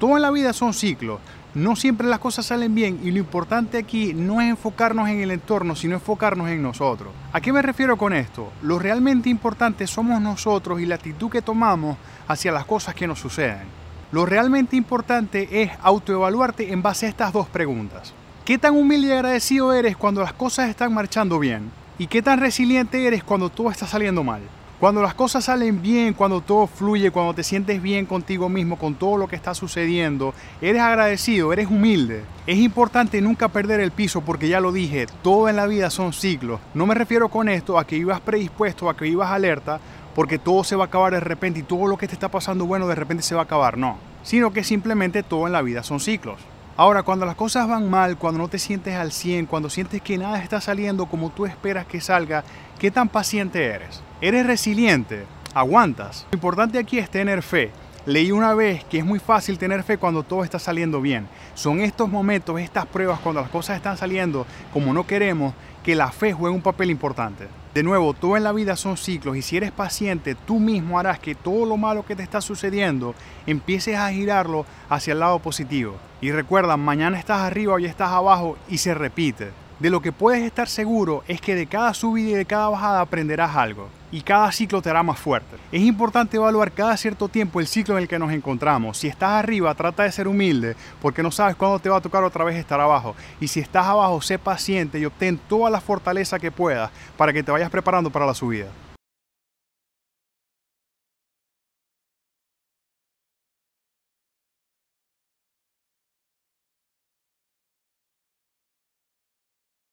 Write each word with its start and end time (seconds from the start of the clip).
Todo 0.00 0.16
en 0.16 0.22
la 0.22 0.30
vida 0.30 0.54
son 0.54 0.72
ciclos. 0.72 1.20
No 1.52 1.76
siempre 1.76 2.08
las 2.08 2.20
cosas 2.20 2.46
salen 2.46 2.74
bien 2.74 3.00
y 3.04 3.10
lo 3.10 3.18
importante 3.18 3.76
aquí 3.76 4.14
no 4.14 4.40
es 4.40 4.48
enfocarnos 4.48 5.10
en 5.10 5.20
el 5.20 5.30
entorno, 5.30 5.76
sino 5.76 5.92
enfocarnos 5.92 6.48
en 6.48 6.62
nosotros. 6.62 7.12
¿A 7.34 7.40
qué 7.42 7.52
me 7.52 7.60
refiero 7.60 7.98
con 7.98 8.14
esto? 8.14 8.50
Lo 8.62 8.78
realmente 8.78 9.28
importante 9.28 9.86
somos 9.86 10.18
nosotros 10.22 10.80
y 10.80 10.86
la 10.86 10.94
actitud 10.94 11.28
que 11.28 11.42
tomamos 11.42 11.98
hacia 12.28 12.50
las 12.50 12.64
cosas 12.64 12.94
que 12.94 13.06
nos 13.06 13.18
suceden. 13.18 13.64
Lo 14.10 14.24
realmente 14.24 14.74
importante 14.74 15.62
es 15.62 15.70
autoevaluarte 15.82 16.72
en 16.72 16.80
base 16.80 17.04
a 17.04 17.10
estas 17.10 17.34
dos 17.34 17.48
preguntas. 17.48 18.14
¿Qué 18.46 18.56
tan 18.56 18.74
humilde 18.74 19.08
y 19.08 19.12
agradecido 19.12 19.74
eres 19.74 19.98
cuando 19.98 20.22
las 20.22 20.32
cosas 20.32 20.70
están 20.70 20.94
marchando 20.94 21.38
bien? 21.38 21.70
¿Y 21.98 22.06
qué 22.06 22.22
tan 22.22 22.40
resiliente 22.40 23.06
eres 23.06 23.22
cuando 23.22 23.50
todo 23.50 23.70
está 23.70 23.86
saliendo 23.86 24.24
mal? 24.24 24.40
Cuando 24.80 25.02
las 25.02 25.12
cosas 25.12 25.44
salen 25.44 25.82
bien, 25.82 26.14
cuando 26.14 26.40
todo 26.40 26.66
fluye, 26.66 27.10
cuando 27.10 27.34
te 27.34 27.42
sientes 27.42 27.82
bien 27.82 28.06
contigo 28.06 28.48
mismo, 28.48 28.78
con 28.78 28.94
todo 28.94 29.18
lo 29.18 29.28
que 29.28 29.36
está 29.36 29.52
sucediendo, 29.52 30.32
eres 30.62 30.80
agradecido, 30.80 31.52
eres 31.52 31.68
humilde. 31.68 32.24
Es 32.46 32.56
importante 32.56 33.20
nunca 33.20 33.48
perder 33.48 33.80
el 33.80 33.90
piso 33.90 34.22
porque 34.22 34.48
ya 34.48 34.58
lo 34.58 34.72
dije, 34.72 35.06
todo 35.22 35.50
en 35.50 35.56
la 35.56 35.66
vida 35.66 35.90
son 35.90 36.14
ciclos. 36.14 36.60
No 36.72 36.86
me 36.86 36.94
refiero 36.94 37.28
con 37.28 37.50
esto 37.50 37.78
a 37.78 37.86
que 37.86 37.98
ibas 37.98 38.22
predispuesto, 38.22 38.88
a 38.88 38.96
que 38.96 39.06
ibas 39.06 39.30
alerta, 39.30 39.80
porque 40.14 40.38
todo 40.38 40.64
se 40.64 40.76
va 40.76 40.84
a 40.84 40.86
acabar 40.86 41.12
de 41.12 41.20
repente 41.20 41.60
y 41.60 41.64
todo 41.64 41.86
lo 41.86 41.98
que 41.98 42.08
te 42.08 42.14
está 42.14 42.30
pasando 42.30 42.64
bueno 42.64 42.88
de 42.88 42.94
repente 42.94 43.22
se 43.22 43.34
va 43.34 43.42
a 43.42 43.44
acabar, 43.44 43.76
no. 43.76 43.98
Sino 44.22 44.50
que 44.50 44.64
simplemente 44.64 45.22
todo 45.22 45.46
en 45.46 45.52
la 45.52 45.60
vida 45.60 45.82
son 45.82 46.00
ciclos. 46.00 46.38
Ahora, 46.76 47.02
cuando 47.02 47.26
las 47.26 47.34
cosas 47.34 47.68
van 47.68 47.90
mal, 47.90 48.16
cuando 48.16 48.38
no 48.38 48.48
te 48.48 48.58
sientes 48.58 48.94
al 48.94 49.12
100, 49.12 49.46
cuando 49.46 49.68
sientes 49.68 50.00
que 50.00 50.16
nada 50.16 50.42
está 50.42 50.60
saliendo 50.60 51.06
como 51.06 51.30
tú 51.30 51.44
esperas 51.44 51.86
que 51.86 52.00
salga, 52.00 52.44
¿qué 52.78 52.90
tan 52.90 53.08
paciente 53.08 53.64
eres? 53.64 54.02
¿Eres 54.20 54.46
resiliente? 54.46 55.26
¿Aguantas? 55.52 56.26
Lo 56.30 56.36
importante 56.36 56.78
aquí 56.78 56.98
es 56.98 57.10
tener 57.10 57.42
fe. 57.42 57.70
Leí 58.06 58.32
una 58.32 58.54
vez 58.54 58.82
que 58.84 58.98
es 58.98 59.04
muy 59.04 59.18
fácil 59.18 59.58
tener 59.58 59.82
fe 59.82 59.98
cuando 59.98 60.22
todo 60.22 60.42
está 60.42 60.58
saliendo 60.58 61.02
bien. 61.02 61.28
Son 61.54 61.80
estos 61.80 62.08
momentos, 62.08 62.58
estas 62.58 62.86
pruebas, 62.86 63.20
cuando 63.20 63.42
las 63.42 63.50
cosas 63.50 63.76
están 63.76 63.98
saliendo 63.98 64.46
como 64.72 64.94
no 64.94 65.06
queremos, 65.06 65.52
que 65.82 65.94
la 65.94 66.10
fe 66.10 66.32
juega 66.32 66.54
un 66.54 66.62
papel 66.62 66.90
importante. 66.90 67.46
De 67.74 67.84
nuevo, 67.84 68.14
todo 68.14 68.36
en 68.36 68.42
la 68.42 68.52
vida 68.52 68.74
son 68.74 68.96
ciclos 68.96 69.36
y 69.36 69.42
si 69.42 69.56
eres 69.56 69.70
paciente, 69.70 70.34
tú 70.34 70.58
mismo 70.58 70.98
harás 70.98 71.20
que 71.20 71.36
todo 71.36 71.64
lo 71.64 71.76
malo 71.76 72.04
que 72.04 72.16
te 72.16 72.22
está 72.24 72.40
sucediendo 72.40 73.14
empieces 73.46 73.96
a 73.96 74.10
girarlo 74.10 74.66
hacia 74.88 75.12
el 75.12 75.20
lado 75.20 75.38
positivo. 75.38 75.94
Y 76.20 76.32
recuerda, 76.32 76.76
mañana 76.76 77.16
estás 77.16 77.42
arriba, 77.42 77.74
hoy 77.74 77.86
estás 77.86 78.10
abajo 78.10 78.56
y 78.68 78.78
se 78.78 78.92
repite. 78.92 79.52
De 79.80 79.88
lo 79.88 80.02
que 80.02 80.12
puedes 80.12 80.42
estar 80.42 80.68
seguro 80.68 81.24
es 81.26 81.40
que 81.40 81.54
de 81.54 81.66
cada 81.66 81.94
subida 81.94 82.28
y 82.28 82.34
de 82.34 82.44
cada 82.44 82.68
bajada 82.68 83.00
aprenderás 83.00 83.56
algo 83.56 83.88
y 84.12 84.20
cada 84.20 84.52
ciclo 84.52 84.82
te 84.82 84.90
hará 84.90 85.02
más 85.02 85.18
fuerte. 85.18 85.56
Es 85.72 85.80
importante 85.80 86.36
evaluar 86.36 86.70
cada 86.72 86.94
cierto 86.98 87.28
tiempo 87.28 87.60
el 87.60 87.66
ciclo 87.66 87.96
en 87.96 88.02
el 88.02 88.08
que 88.08 88.18
nos 88.18 88.30
encontramos. 88.30 88.98
Si 88.98 89.08
estás 89.08 89.30
arriba, 89.30 89.74
trata 89.74 90.02
de 90.02 90.12
ser 90.12 90.28
humilde 90.28 90.76
porque 91.00 91.22
no 91.22 91.30
sabes 91.30 91.56
cuándo 91.56 91.78
te 91.78 91.88
va 91.88 91.96
a 91.96 92.02
tocar 92.02 92.22
otra 92.24 92.44
vez 92.44 92.56
estar 92.56 92.78
abajo. 92.78 93.16
Y 93.40 93.48
si 93.48 93.60
estás 93.60 93.86
abajo, 93.86 94.20
sé 94.20 94.38
paciente 94.38 94.98
y 94.98 95.06
obtén 95.06 95.38
toda 95.48 95.70
la 95.70 95.80
fortaleza 95.80 96.38
que 96.38 96.52
puedas 96.52 96.90
para 97.16 97.32
que 97.32 97.42
te 97.42 97.50
vayas 97.50 97.70
preparando 97.70 98.10
para 98.10 98.26
la 98.26 98.34
subida. 98.34 98.66